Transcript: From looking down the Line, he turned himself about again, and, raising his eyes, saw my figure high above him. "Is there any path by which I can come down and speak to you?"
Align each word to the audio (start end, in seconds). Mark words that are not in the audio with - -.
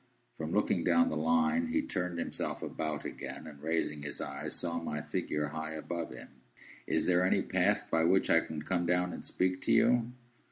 From 0.33 0.51
looking 0.51 0.83
down 0.83 1.09
the 1.09 1.15
Line, 1.15 1.67
he 1.67 1.83
turned 1.83 2.17
himself 2.17 2.63
about 2.63 3.05
again, 3.05 3.45
and, 3.45 3.61
raising 3.61 4.01
his 4.01 4.19
eyes, 4.19 4.55
saw 4.55 4.79
my 4.81 4.99
figure 4.99 5.49
high 5.49 5.73
above 5.75 6.09
him. 6.09 6.29
"Is 6.87 7.05
there 7.05 7.23
any 7.23 7.43
path 7.43 7.85
by 7.91 8.03
which 8.05 8.27
I 8.27 8.39
can 8.39 8.63
come 8.63 8.87
down 8.87 9.13
and 9.13 9.23
speak 9.23 9.61
to 9.61 9.71
you?" 9.71 10.13